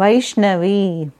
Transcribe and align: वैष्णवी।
वैष्णवी। 0.00 1.10